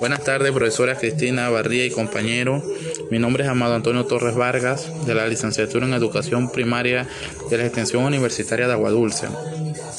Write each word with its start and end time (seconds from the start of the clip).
Buenas 0.00 0.24
tardes, 0.24 0.50
profesora 0.52 0.96
Cristina 0.96 1.50
Barría 1.50 1.84
y 1.84 1.90
compañero. 1.90 2.64
Mi 3.10 3.18
nombre 3.18 3.44
es 3.44 3.50
Amado 3.50 3.74
Antonio 3.74 4.06
Torres 4.06 4.34
Vargas, 4.34 4.90
de 5.04 5.14
la 5.14 5.26
licenciatura 5.28 5.84
en 5.84 5.92
Educación 5.92 6.50
Primaria 6.50 7.06
de 7.50 7.58
la 7.58 7.66
Extensión 7.66 8.04
Universitaria 8.04 8.66
de 8.66 8.72
Aguadulce. 8.72 9.26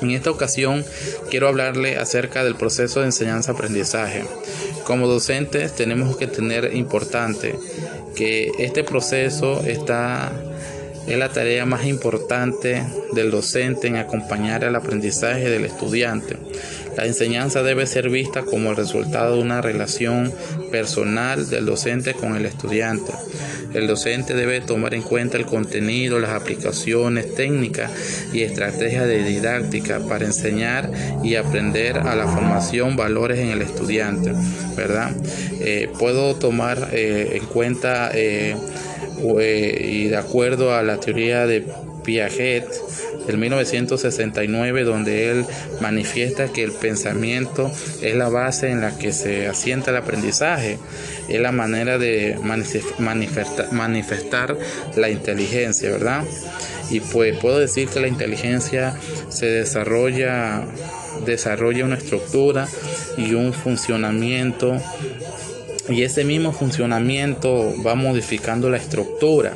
En 0.00 0.12
esta 0.12 0.30
ocasión 0.30 0.82
quiero 1.28 1.46
hablarle 1.46 1.98
acerca 1.98 2.42
del 2.42 2.54
proceso 2.54 3.00
de 3.00 3.06
enseñanza-aprendizaje. 3.06 4.24
Como 4.84 5.06
docentes 5.06 5.74
tenemos 5.74 6.16
que 6.16 6.26
tener 6.26 6.74
importante 6.74 7.54
que 8.16 8.50
este 8.58 8.84
proceso 8.84 9.60
está 9.66 10.32
es 11.06 11.18
la 11.18 11.28
tarea 11.28 11.66
más 11.66 11.84
importante 11.84 12.82
del 13.12 13.30
docente 13.30 13.88
en 13.88 13.96
acompañar 13.96 14.64
al 14.64 14.76
aprendizaje 14.76 15.50
del 15.50 15.64
estudiante. 15.64 16.36
La 16.96 17.06
enseñanza 17.06 17.62
debe 17.62 17.86
ser 17.86 18.10
vista 18.10 18.42
como 18.42 18.70
el 18.70 18.76
resultado 18.76 19.36
de 19.36 19.42
una 19.42 19.60
relación 19.60 20.32
personal 20.70 21.48
del 21.48 21.66
docente 21.66 22.14
con 22.14 22.36
el 22.36 22.46
estudiante. 22.46 23.12
El 23.74 23.86
docente 23.86 24.34
debe 24.34 24.60
tomar 24.60 24.92
en 24.92 25.02
cuenta 25.02 25.38
el 25.38 25.46
contenido, 25.46 26.20
las 26.20 26.30
aplicaciones 26.30 27.34
técnicas 27.34 27.90
y 28.32 28.42
estrategias 28.42 29.06
de 29.06 29.24
didáctica 29.24 30.00
para 30.00 30.26
enseñar 30.26 30.90
y 31.22 31.36
aprender 31.36 31.98
a 31.98 32.14
la 32.14 32.26
formación 32.26 32.96
valores 32.96 33.38
en 33.38 33.48
el 33.48 33.62
estudiante, 33.62 34.32
¿verdad? 34.76 35.12
Eh, 35.60 35.88
puedo 35.98 36.34
tomar 36.34 36.90
eh, 36.92 37.38
en 37.40 37.46
cuenta 37.46 38.10
eh, 38.12 38.56
y 39.18 40.08
de 40.08 40.16
acuerdo 40.16 40.74
a 40.74 40.82
la 40.82 40.98
teoría 40.98 41.46
de 41.46 41.64
Piaget 42.04 42.66
del 43.26 43.38
1969 43.38 44.84
donde 44.84 45.30
él 45.30 45.44
manifiesta 45.80 46.48
que 46.48 46.64
el 46.64 46.72
pensamiento 46.72 47.70
es 48.00 48.14
la 48.14 48.28
base 48.28 48.70
en 48.70 48.80
la 48.80 48.96
que 48.98 49.12
se 49.12 49.46
asienta 49.46 49.90
el 49.90 49.96
aprendizaje, 49.96 50.78
es 51.28 51.40
la 51.40 51.52
manera 51.52 51.98
de 51.98 52.38
manifestar, 52.98 53.72
manifestar 53.72 54.56
la 54.96 55.10
inteligencia, 55.10 55.90
¿verdad? 55.90 56.24
Y 56.90 57.00
pues 57.00 57.36
puedo 57.38 57.58
decir 57.58 57.88
que 57.88 58.00
la 58.00 58.08
inteligencia 58.08 58.94
se 59.28 59.46
desarrolla 59.46 60.64
desarrolla 61.24 61.84
una 61.84 61.96
estructura 61.96 62.66
y 63.16 63.34
un 63.34 63.52
funcionamiento 63.52 64.80
y 65.88 66.02
ese 66.02 66.24
mismo 66.24 66.52
funcionamiento 66.52 67.74
va 67.84 67.94
modificando 67.94 68.70
la 68.70 68.76
estructura. 68.76 69.52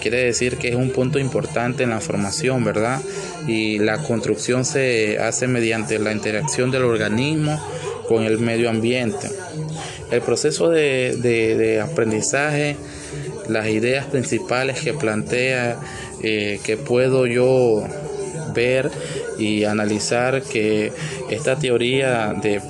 Quiere 0.00 0.24
decir 0.24 0.56
que 0.56 0.68
es 0.68 0.74
un 0.74 0.90
punto 0.90 1.18
importante 1.18 1.82
en 1.82 1.90
la 1.90 2.00
formación, 2.00 2.64
¿verdad? 2.64 3.00
Y 3.46 3.78
la 3.78 3.98
construcción 3.98 4.64
se 4.64 5.18
hace 5.18 5.46
mediante 5.48 5.98
la 5.98 6.12
interacción 6.12 6.70
del 6.70 6.84
organismo 6.84 7.60
con 8.08 8.24
el 8.24 8.38
medio 8.38 8.70
ambiente. 8.70 9.28
El 10.10 10.20
proceso 10.20 10.68
de, 10.68 11.16
de, 11.16 11.80
aprendizaje, 11.80 12.76
las 13.48 13.68
ideas 13.68 14.06
principales 14.06 14.80
que 14.80 14.92
plantea, 14.92 15.78
eh, 16.22 16.60
que 16.62 16.76
puedo 16.76 17.26
yo 17.26 17.84
ver 18.54 18.90
y 19.38 19.64
analizar 19.64 20.42
que 20.42 20.92
esta 21.30 21.58
teoría 21.58 22.34
de 22.42 22.60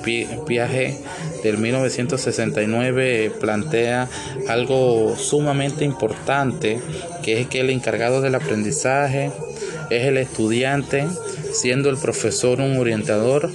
Piaget 0.47 0.95
del 1.43 1.57
1969 1.57 3.31
plantea 3.39 4.09
algo 4.47 5.15
sumamente 5.17 5.83
importante, 5.83 6.79
que 7.21 7.41
es 7.41 7.47
que 7.47 7.59
el 7.59 7.69
encargado 7.69 8.21
del 8.21 8.35
aprendizaje 8.35 9.31
es 9.89 10.05
el 10.05 10.17
estudiante, 10.17 11.05
siendo 11.51 11.89
el 11.89 11.97
profesor 11.97 12.61
un 12.61 12.77
orientador, 12.77 13.49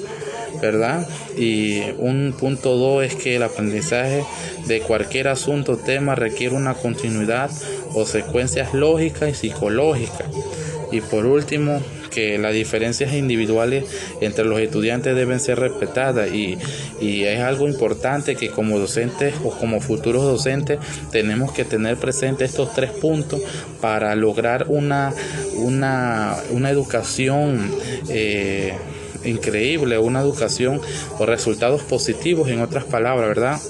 ¿verdad? 0.60 1.08
Y 1.36 1.80
un 1.98 2.34
punto 2.38 2.76
dos 2.76 3.04
es 3.04 3.14
que 3.14 3.36
el 3.36 3.42
aprendizaje 3.42 4.24
de 4.66 4.80
cualquier 4.80 5.28
asunto 5.28 5.72
o 5.72 5.76
tema 5.76 6.14
requiere 6.14 6.54
una 6.54 6.74
continuidad 6.74 7.50
o 7.94 8.04
secuencias 8.04 8.74
lógicas 8.74 9.30
y 9.30 9.34
psicológicas. 9.34 10.26
Y 10.92 11.00
por 11.00 11.26
último, 11.26 11.80
que 12.08 12.38
las 12.38 12.52
diferencias 12.52 13.12
individuales 13.12 13.84
entre 14.20 14.44
los 14.44 14.60
estudiantes 14.60 15.14
deben 15.14 15.40
ser 15.40 15.60
respetadas 15.60 16.32
y, 16.32 16.58
es 17.00 17.40
algo 17.40 17.68
importante 17.68 18.36
que 18.36 18.50
como 18.50 18.78
docentes 18.78 19.34
o 19.44 19.50
como 19.50 19.80
futuros 19.80 20.22
docentes 20.24 20.78
tenemos 21.10 21.52
que 21.52 21.64
tener 21.64 21.96
presente 21.96 22.44
estos 22.44 22.74
tres 22.74 22.90
puntos 22.90 23.40
para 23.80 24.14
lograr 24.14 24.66
una, 24.68 25.12
una, 25.54 26.36
una 26.50 26.70
educación 26.70 27.70
eh, 28.08 28.74
increíble, 29.24 29.98
una 29.98 30.20
educación 30.20 30.80
o 31.18 31.26
resultados 31.26 31.82
positivos 31.82 32.48
en 32.48 32.60
otras 32.60 32.84
palabras, 32.84 33.28
¿verdad? 33.28 33.60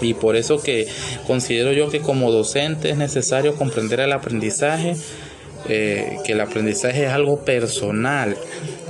Y 0.00 0.14
por 0.14 0.36
eso 0.36 0.62
que 0.62 0.88
considero 1.26 1.72
yo 1.72 1.90
que 1.90 2.00
como 2.00 2.30
docente 2.32 2.90
es 2.90 2.96
necesario 2.96 3.54
comprender 3.54 4.00
el 4.00 4.12
aprendizaje 4.12 4.96
eh, 5.68 6.16
que 6.24 6.32
el 6.32 6.40
aprendizaje 6.40 7.04
es 7.04 7.10
algo 7.10 7.40
personal, 7.40 8.36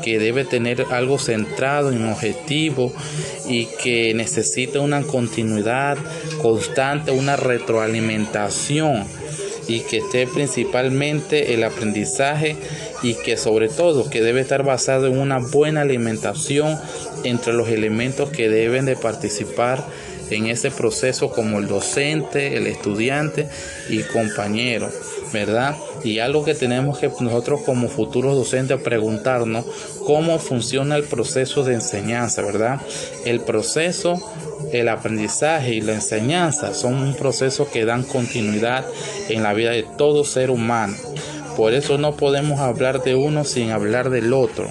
que 0.03 0.19
debe 0.19 0.45
tener 0.45 0.87
algo 0.91 1.19
centrado 1.19 1.93
en 1.93 2.09
objetivo 2.09 2.93
y 3.47 3.67
que 3.83 4.15
necesita 4.15 4.81
una 4.81 5.03
continuidad 5.03 5.99
constante, 6.41 7.11
una 7.11 7.37
retroalimentación 7.37 9.05
y 9.69 9.81
que 9.81 9.99
esté 9.99 10.27
principalmente 10.27 11.55
el 11.55 11.65
aprendizaje 11.65 12.57
y 13.03 13.15
que 13.15 13.37
sobre 13.37 13.69
todo 13.69 14.11
que 14.11 14.21
debe 14.21 14.41
estar 14.41 14.65
basado 14.65 15.07
en 15.07 15.19
una 15.19 15.39
buena 15.39 15.83
alimentación 15.83 16.79
entre 17.25 17.53
los 17.53 17.69
elementos 17.69 18.31
que 18.31 18.49
deben 18.49 18.85
de 18.85 18.97
participar 18.97 19.85
en 20.31 20.47
ese 20.47 20.71
proceso 20.71 21.31
como 21.31 21.59
el 21.59 21.67
docente, 21.67 22.57
el 22.57 22.67
estudiante 22.67 23.49
y 23.89 24.03
compañero, 24.03 24.91
¿verdad? 25.33 25.77
Y 26.05 26.19
algo 26.19 26.45
que 26.45 26.55
tenemos 26.55 26.99
que 26.99 27.11
nosotros 27.21 27.61
como 27.65 27.89
futuros 27.89 28.37
docentes 28.37 28.81
preguntarnos 28.81 29.65
cómo 30.07 30.39
funciona 30.39 30.97
el 30.97 31.05
proceso 31.05 31.65
de 31.65 31.75
enseñanza, 31.75 32.43
¿verdad? 32.43 32.81
El 33.25 33.41
proceso, 33.41 34.21
el 34.73 34.89
aprendizaje 34.89 35.75
y 35.75 35.81
la 35.81 35.95
enseñanza 35.95 36.75
son 36.75 36.95
un 36.95 37.15
proceso 37.15 37.71
que 37.71 37.85
dan 37.85 38.05
continuidad 38.05 38.87
en 39.29 39.43
la 39.43 39.53
vida 39.53 39.71
de 39.71 39.85
todo 39.97 40.25
ser 40.25 40.51
humano. 40.51 40.97
Por 41.57 41.75
eso 41.75 41.99
no 41.99 42.17
podemos 42.17 42.61
hablar 42.61 43.03
de 43.03 43.15
uno 43.15 43.45
sin 43.45 43.71
hablar 43.71 44.11
del 44.11 44.33
otro 44.33 44.71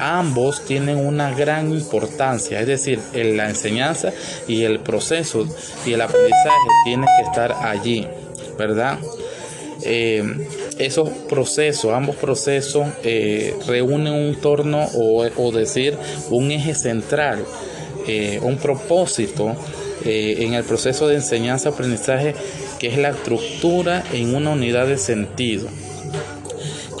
ambos 0.00 0.64
tienen 0.64 0.96
una 0.96 1.32
gran 1.34 1.70
importancia, 1.70 2.60
es 2.60 2.66
decir, 2.66 3.00
la 3.14 3.48
enseñanza 3.48 4.12
y 4.48 4.64
el 4.64 4.80
proceso 4.80 5.46
y 5.86 5.92
el 5.92 6.00
aprendizaje 6.00 6.68
tienen 6.84 7.06
que 7.18 7.26
estar 7.28 7.52
allí, 7.62 8.06
¿verdad? 8.58 8.98
Eh, 9.82 10.22
esos 10.78 11.08
procesos, 11.28 11.92
ambos 11.92 12.16
procesos 12.16 12.86
eh, 13.02 13.54
reúnen 13.66 14.12
un 14.12 14.34
torno 14.36 14.88
o, 14.94 15.52
decir 15.52 15.96
un 16.30 16.50
eje 16.50 16.74
central, 16.74 17.44
eh, 18.06 18.38
un 18.42 18.56
propósito 18.56 19.54
en 20.02 20.54
el 20.54 20.64
proceso 20.64 21.08
de 21.08 21.16
enseñanza-aprendizaje 21.16 22.34
que 22.78 22.88
es 22.88 22.96
la 22.96 23.10
estructura 23.10 24.02
en 24.14 24.34
una 24.34 24.50
unidad 24.50 24.86
de 24.86 24.96
sentido. 24.96 25.68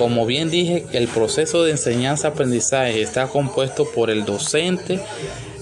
Como 0.00 0.24
bien 0.24 0.48
dije, 0.48 0.86
el 0.92 1.08
proceso 1.08 1.62
de 1.62 1.72
enseñanza-aprendizaje 1.72 3.02
está 3.02 3.26
compuesto 3.26 3.84
por 3.84 4.08
el 4.08 4.24
docente, 4.24 4.94
eh, 4.94 5.00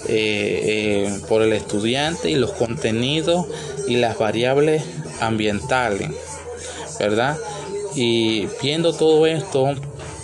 eh, 0.07 1.21
por 1.29 1.43
el 1.43 1.53
estudiante 1.53 2.31
y 2.31 2.37
los 2.37 2.53
contenidos 2.53 3.47
y 3.89 3.97
las 3.97 4.17
variables 4.17 4.85
ambientales, 5.19 6.11
¿verdad? 7.01 7.37
Y 7.97 8.47
viendo 8.63 8.93
todo 8.93 9.27
esto, 9.27 9.75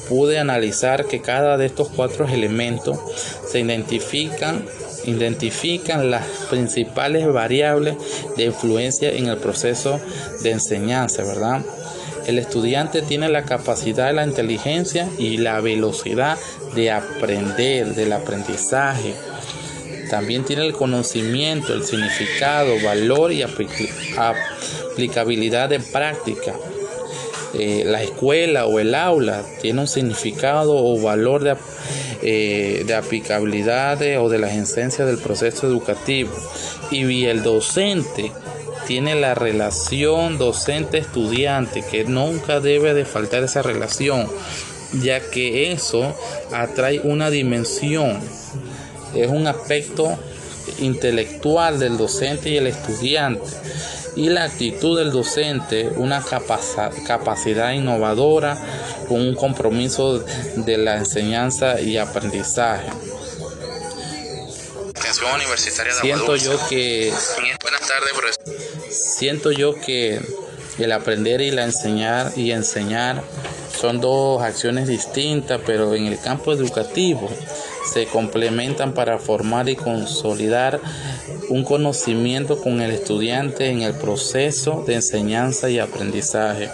pude 0.08 0.38
analizar 0.38 1.06
que 1.06 1.20
cada 1.20 1.56
de 1.56 1.66
estos 1.66 1.88
cuatro 1.88 2.28
elementos 2.28 2.96
se 3.50 3.58
identifican 3.58 4.64
identifican 5.06 6.10
las 6.10 6.24
principales 6.48 7.30
variables 7.30 7.96
de 8.36 8.44
influencia 8.44 9.10
en 9.10 9.26
el 9.26 9.38
proceso 9.38 10.00
de 10.42 10.52
enseñanza, 10.52 11.24
¿verdad? 11.24 11.62
El 12.26 12.38
estudiante 12.38 13.02
tiene 13.02 13.28
la 13.28 13.44
capacidad, 13.44 14.14
la 14.14 14.24
inteligencia 14.24 15.06
y 15.18 15.36
la 15.36 15.60
velocidad 15.60 16.38
de 16.74 16.90
aprender, 16.90 17.94
del 17.94 18.12
aprendizaje. 18.12 19.14
También 20.08 20.44
tiene 20.44 20.66
el 20.66 20.72
conocimiento, 20.72 21.74
el 21.74 21.84
significado, 21.84 22.76
valor 22.82 23.30
y 23.32 23.42
aplicabilidad 23.42 25.68
de 25.68 25.80
práctica. 25.80 26.54
Eh, 27.52 27.82
la 27.84 28.02
escuela 28.02 28.64
o 28.66 28.80
el 28.80 28.94
aula 28.94 29.42
tiene 29.60 29.82
un 29.82 29.88
significado 29.88 30.74
o 30.74 30.98
valor 31.00 31.44
de, 31.44 31.56
eh, 32.22 32.84
de 32.86 32.94
aplicabilidad 32.94 34.00
o 34.18 34.28
de 34.28 34.38
la 34.38 34.52
esencias 34.52 35.06
del 35.06 35.18
proceso 35.18 35.66
educativo. 35.66 36.32
Y 36.90 37.26
el 37.26 37.42
docente 37.42 38.32
tiene 38.86 39.14
la 39.14 39.34
relación 39.34 40.38
docente-estudiante, 40.38 41.82
que 41.82 42.04
nunca 42.04 42.60
debe 42.60 42.94
de 42.94 43.04
faltar 43.04 43.42
esa 43.42 43.62
relación, 43.62 44.30
ya 45.02 45.20
que 45.20 45.72
eso 45.72 46.14
atrae 46.52 47.00
una 47.00 47.30
dimensión, 47.30 48.20
es 49.14 49.28
un 49.28 49.46
aspecto 49.46 50.18
intelectual 50.78 51.78
del 51.78 51.96
docente 51.96 52.50
y 52.50 52.56
el 52.56 52.66
estudiante. 52.66 53.44
Y 54.16 54.28
la 54.28 54.44
actitud 54.44 54.96
del 54.96 55.10
docente, 55.10 55.88
una 55.96 56.22
capacidad 57.06 57.72
innovadora 57.72 58.56
con 59.08 59.20
un 59.20 59.34
compromiso 59.34 60.20
de 60.56 60.78
la 60.78 60.98
enseñanza 60.98 61.80
y 61.80 61.96
aprendizaje. 61.96 62.88
Siento 66.00 66.36
yo 66.36 66.58
que 66.68 67.12
buenas 67.60 67.80
tardes, 67.80 68.12
Siento 68.94 69.50
yo 69.50 69.74
que 69.74 70.20
el 70.78 70.92
aprender 70.92 71.40
y 71.40 71.50
la 71.50 71.64
enseñar 71.64 72.32
y 72.36 72.52
enseñar 72.52 73.22
son 73.76 74.00
dos 74.00 74.40
acciones 74.40 74.86
distintas, 74.86 75.60
pero 75.66 75.94
en 75.94 76.06
el 76.06 76.20
campo 76.20 76.52
educativo 76.52 77.28
se 77.92 78.06
complementan 78.06 78.94
para 78.94 79.18
formar 79.18 79.68
y 79.68 79.76
consolidar 79.76 80.80
un 81.48 81.64
conocimiento 81.64 82.60
con 82.60 82.80
el 82.80 82.92
estudiante 82.92 83.68
en 83.68 83.82
el 83.82 83.94
proceso 83.94 84.84
de 84.86 84.94
enseñanza 84.94 85.68
y 85.70 85.80
aprendizaje 85.80 86.70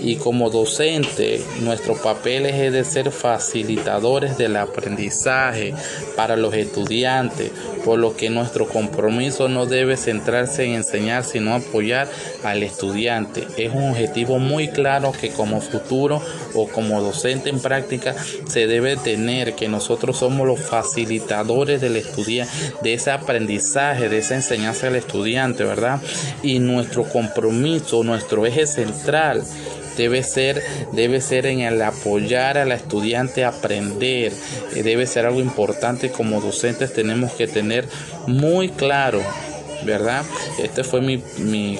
y 0.00 0.16
como 0.16 0.50
docente 0.50 1.42
nuestro 1.60 1.94
papel 1.94 2.46
es 2.46 2.72
de 2.72 2.84
ser 2.84 3.10
facilitadores 3.10 4.36
del 4.36 4.56
aprendizaje 4.56 5.74
para 6.16 6.36
los 6.36 6.54
estudiantes, 6.54 7.50
por 7.84 7.98
lo 7.98 8.16
que 8.16 8.30
nuestro 8.30 8.66
compromiso 8.68 9.48
no 9.48 9.66
debe 9.66 9.96
centrarse 9.96 10.64
en 10.64 10.74
enseñar, 10.74 11.24
sino 11.24 11.54
apoyar 11.54 12.08
al 12.42 12.62
estudiante. 12.62 13.46
Es 13.56 13.72
un 13.72 13.90
objetivo 13.90 14.38
muy 14.38 14.68
claro 14.68 15.12
que 15.12 15.30
como 15.30 15.60
futuro 15.60 16.22
o 16.54 16.68
como 16.68 17.00
docente 17.00 17.50
en 17.50 17.60
práctica 17.60 18.14
se 18.48 18.66
debe 18.66 18.96
tener 18.96 19.54
que 19.54 19.68
nosotros 19.68 20.18
somos 20.18 20.46
los 20.46 20.60
facilitadores 20.60 21.80
del 21.80 21.96
estudiante, 21.96 22.52
de 22.82 22.94
ese 22.94 23.10
aprendizaje, 23.10 24.08
de 24.08 24.18
esa 24.18 24.34
enseñanza 24.34 24.86
al 24.86 24.96
estudiante, 24.96 25.64
¿verdad? 25.64 26.00
Y 26.42 26.58
nuestro 26.58 27.04
compromiso, 27.04 28.02
nuestro 28.04 28.46
eje 28.46 28.66
central 28.66 29.42
debe 29.96 30.22
ser, 30.22 30.62
debe 30.92 31.20
ser 31.20 31.46
en 31.46 31.60
el 31.60 31.80
apoyar 31.82 32.58
al 32.58 32.72
estudiante 32.72 33.44
a 33.44 33.48
aprender, 33.48 34.32
eh, 34.74 34.82
debe 34.82 35.06
ser 35.06 35.26
algo 35.26 35.40
importante 35.40 36.10
como 36.10 36.40
docentes 36.40 36.92
tenemos 36.92 37.32
que 37.32 37.46
tener 37.46 37.86
muy 38.26 38.68
claro, 38.68 39.22
¿verdad? 39.84 40.24
Esta 40.62 40.84
fue 40.84 41.00
mi, 41.00 41.22
mi, 41.38 41.78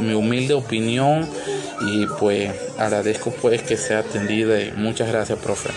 mi 0.00 0.14
humilde 0.14 0.54
opinión 0.54 1.28
y 1.80 2.06
pues 2.18 2.50
agradezco 2.78 3.30
pues 3.30 3.62
que 3.62 3.76
sea 3.76 4.00
atendida 4.00 4.56
muchas 4.76 5.08
gracias, 5.08 5.38
profe. 5.38 5.70